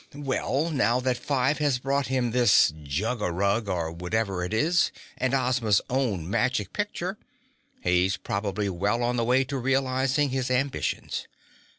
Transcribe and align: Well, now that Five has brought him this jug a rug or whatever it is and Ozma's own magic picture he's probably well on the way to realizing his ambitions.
Well, 0.15 0.71
now 0.71 0.99
that 1.01 1.15
Five 1.15 1.59
has 1.59 1.77
brought 1.77 2.07
him 2.07 2.31
this 2.31 2.73
jug 2.81 3.21
a 3.21 3.31
rug 3.31 3.69
or 3.69 3.91
whatever 3.91 4.43
it 4.43 4.51
is 4.51 4.91
and 5.15 5.35
Ozma's 5.35 5.79
own 5.91 6.27
magic 6.27 6.73
picture 6.73 7.19
he's 7.83 8.17
probably 8.17 8.67
well 8.67 9.03
on 9.03 9.15
the 9.15 9.23
way 9.23 9.43
to 9.43 9.59
realizing 9.59 10.29
his 10.29 10.49
ambitions. 10.49 11.27